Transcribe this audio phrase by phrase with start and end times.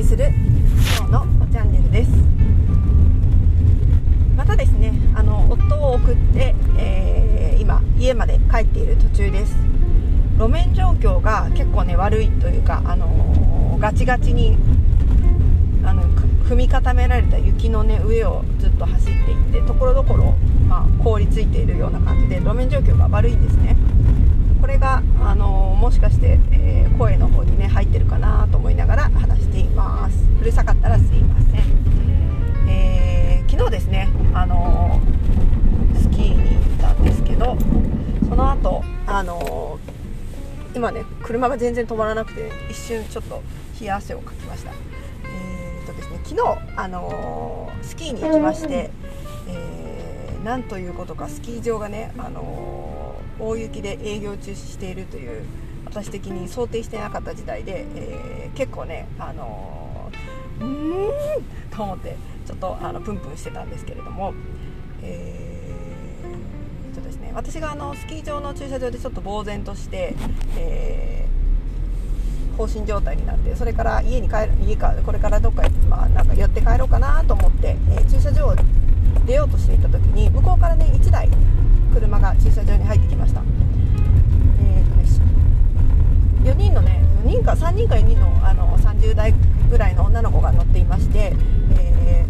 [0.00, 0.32] りする
[0.96, 2.10] 今日のおチャンネルです。
[4.34, 9.54] またですねあの夫を送って、えー、今家まで帰っている途中です。
[10.38, 14.56] 路面状況が結構ね悪いというか、あのー、ガチガチに
[15.84, 16.04] あの
[16.48, 20.34] 踏み固められた雪の、ね、上をずっと走っていってところどころ、
[20.66, 23.76] まあ、凍りついているような感じで路面状況が悪いんですね。
[24.60, 30.18] これが、あのもしかして、えー、声の方にね入ってるかなと思いながら話しています。
[30.40, 35.00] うるさかったらすいません、えー、昨日ですね、あの
[36.00, 37.56] スキーに行ったんですけど
[38.28, 39.78] その後、あの
[40.74, 43.42] 今ね車が全然止まらなくて一瞬ちょっと
[43.80, 44.70] 冷や汗をかきました。
[44.70, 48.90] えー、とですね昨日、あのスキーに行きまして、
[49.48, 52.99] えー、なんということかスキー場がね、あの
[53.40, 55.44] 大雪で営業中止しているという
[55.86, 61.42] 私的に想定してなかった時代で、えー、結構ね、あのー、うーん
[61.76, 62.16] と思って
[62.46, 64.34] ちょっとあのプンプンしてたんですけれども、
[65.02, 70.14] えー、とですね、私があのスキー場の駐車場でちょっと呆然として、
[70.56, 78.56] えー、放心状態になってそれから家に帰る家かこれからどっか、まあ、なんか寄って帰ろうかなと思って、えー、駐車場を
[79.26, 80.02] 出ようとしていた時
[89.10, 89.34] 10代
[89.70, 91.32] ぐらいの女の子が乗っていまして、
[91.76, 92.24] え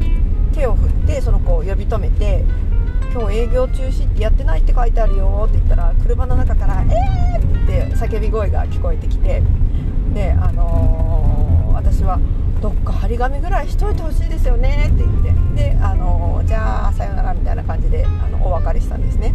[0.00, 2.44] ー、手を振ってその子を呼び止めて
[3.12, 9.42] 「今日営業中止ってやってないって書いてあるよ」って言ったら車の中から「えー!」って言って叫び声が聞こえてきて
[10.14, 12.20] で、あのー、私は
[12.62, 19.34] 「どっか張り紙ぐらいしといてほしいですよね」って言ってで、あのー、じゃあさよならみたいな感じであのお別れしたんですね。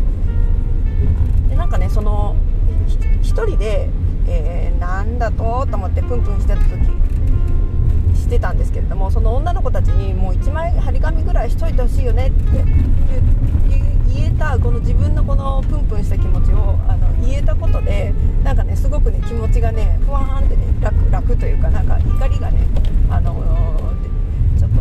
[1.49, 2.37] でなんかねその
[2.87, 3.89] 1人で
[4.27, 6.69] えー、なんだとと思ってプンプンしてた時
[8.15, 12.63] してたんですけれどもその女の子たちにもう1枚張り紙ぐらいしといてほしいよねって
[14.13, 18.13] 言えたこの自分のこのプンプンした気持ちをあの言えたことで
[18.43, 22.67] なんかねすごくね気持ちがねふわーんってね楽楽というかなんか怒りがね
[23.09, 23.33] あの
[24.57, 24.77] ちょっと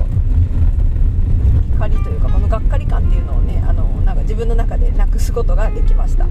[1.76, 6.26] 怒りというかこのがっかり感っていうのをねあのなんか自分の中でなくすことができました。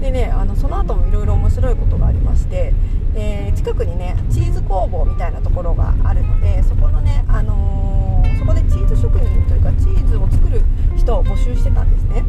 [0.00, 2.72] でねのその後もいろいろ面白いことがありまして
[3.14, 10.62] で近くにねチーズ工房みたいなところがあるのでそこのね、あのー、そこでチーズ職人というかチーズを作る
[10.96, 12.24] 人を募集してたんですね。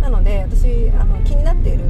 [0.00, 1.84] なので私あの気になっている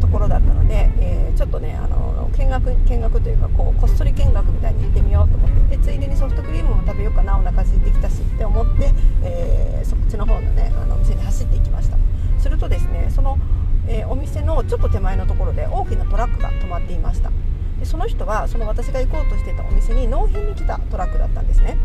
[0.00, 11.96] ところだったので、えー、ちょっとねあの見学見学というかこうこっそり見学みたいに行ってみようと思ってでついでにソフトクリームも食べようかなお腹空いてきたしって思って、えー、そっちの方のねあの店に走っていきました。
[12.42, 13.38] するとですねその、
[13.88, 17.30] えー、お店のちょっと手前のところで大きなトラックが止まっていました。
[17.78, 21.76] でその人はその私が行こうとしていたお店に納品に来たトラックだったんですね。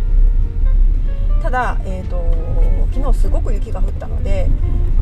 [1.42, 2.22] ただ、えーと、
[2.92, 4.50] 昨日すごく雪が降ったので、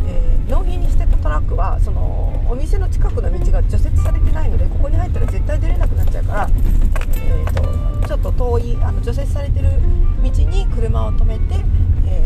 [0.06, 6.50] えー、納品にしてたトラックはそのお店の近くの道が除雪されてないのでここに入ったら絶対出れなくなっちゃうから、
[7.16, 9.70] えーと、ちょっと遠いあの除雪されてる
[10.22, 11.56] 道に車を止めて、
[12.08, 12.25] え、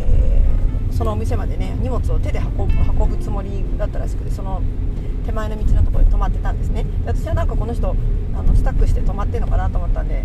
[1.10, 4.62] のお店までね荷物を手で運ぶ運ぶつもりだったらしくてその
[5.26, 6.84] 手前の道のところに止まってたんですね。
[6.84, 7.96] で私はなんかこの人
[8.36, 10.24] あのスタックして止まってるのかなと思ったんで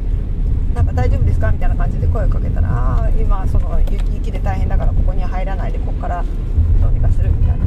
[0.75, 1.50] なんか大丈夫ですか？
[1.53, 6.23] みたいな感じで声をかけたらあ今その雪で大変だからここには入らないでここから
[6.83, 7.65] どうにかするみたいな。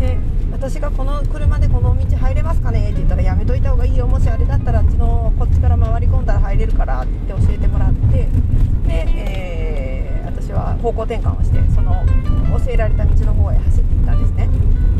[0.00, 0.18] で
[0.50, 2.86] 私がこの車でこの道入れますかね？
[2.86, 4.06] って言ったらやめといた方がいいよ。
[4.08, 8.28] もしあれだったらあっちのこっちから回り込んだら入れるからって教えてもらってで、
[8.88, 12.04] えー、私は方向転換をしてその
[12.58, 14.48] 教えられた道の方へ走っていったんですね。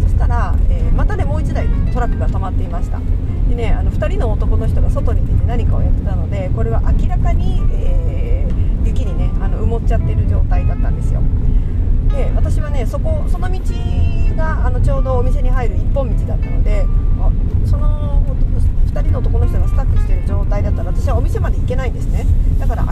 [0.02, 3.00] そしたら、えー、またねもう1台トラックが止まっていました。
[3.48, 11.20] でねあの2人の男の人が外に出て何かをやってたのでこれは明らかに、えー、雪にねあの埋もっちゃってる状態だったんですよ。
[12.10, 13.60] で私はねそこその道
[14.36, 16.86] があのちょうどお店に入る一本道だったので
[17.64, 18.22] その
[18.86, 22.26] 2人の男の人がスタックしてる状態だったら私はお店まで行けないんですね。
[22.58, 22.84] だから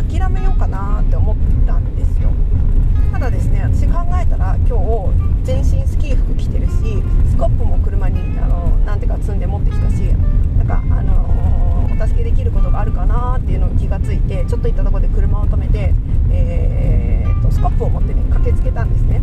[14.90, 15.94] ところで車を止めて、
[16.32, 19.22] えー、とスコップを持ってね駆けつけたんですね。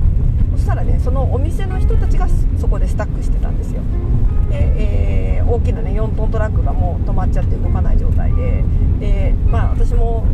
[0.55, 2.25] そしたらねそのお店の人たちが
[2.57, 3.81] そこでスタックしてたんですよ。
[4.49, 8.63] で、えー、大きなね4トントラックがもう止まっちゃって動かない状態で。
[9.01, 10.25] でまあ私も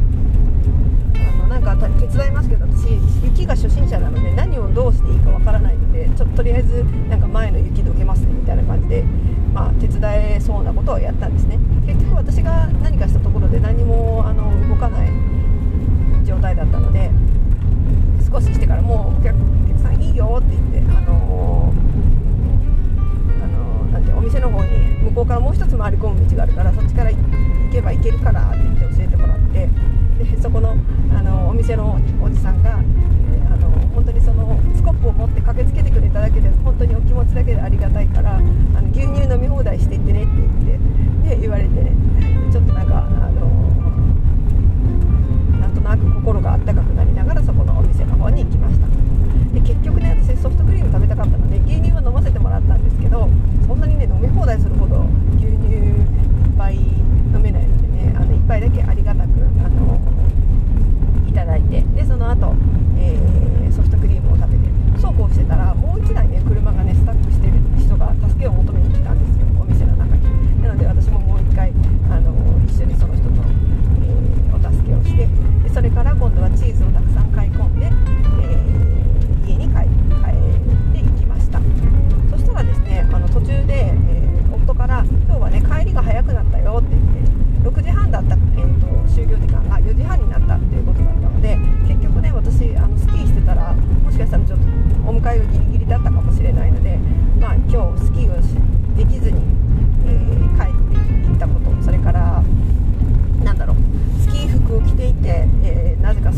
[31.64, 32.82] 店のおじさんが、あ
[33.56, 37.88] の本当にそのスコップを持って駆けつけてくれただけで本当にお気持ちだけでありが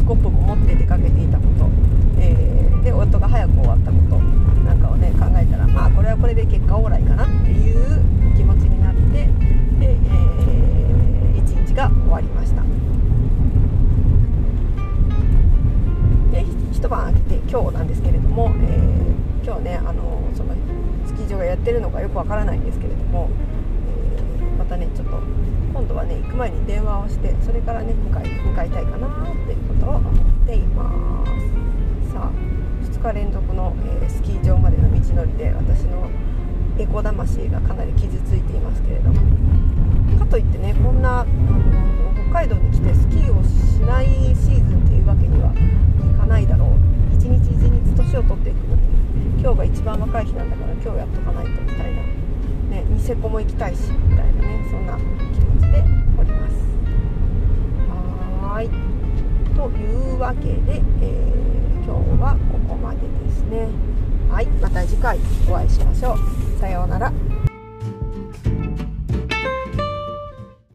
[0.06, 1.68] コップも持って出かけていたこと、
[2.20, 4.20] えーで夫が早く終わったこと。
[4.64, 7.26] なんかをね考えたらまあこれはこれで結果オーライかな。
[7.26, 8.02] っていう
[8.38, 9.28] 気持ちになって、
[9.82, 12.62] えー一日が終わりました。
[16.32, 20.54] で一晩明けて今日なんですけれども、えー今日ねあのその
[21.08, 23.30] スキー場がやってるのかよくわからないんですけれども、
[24.66, 25.22] またねちょっと
[25.78, 30.14] 今度はね行く前に電話をしてそれからね向かい向かいたいかなっていうことを思っ
[30.48, 31.24] ていま
[32.10, 32.32] すさあ
[32.82, 36.10] 2日連続の、えースキー場までの道のりで私の
[36.80, 39.22] エコ魂がかなり傷ついていますけれども
[40.18, 41.30] かといってねこんなあの
[42.32, 46.70] 北海道に来てスキーをしないシーズンっていうわけにはいかないだろう
[47.14, 48.82] 一日一日年を取っていくのに
[49.38, 51.35] 今日が一番若い日なんだから今日やっとか
[53.06, 55.84] セコも行きたいしみたいなねそんな気持ちで
[56.18, 56.56] おります。
[57.88, 58.70] はーい。
[59.56, 59.86] とい
[60.16, 61.36] うわけで、えー
[61.86, 63.68] 今日はここまでですね。
[64.28, 64.48] はい。
[64.60, 66.60] また次回お会いしましょう。
[66.60, 67.14] さようなら。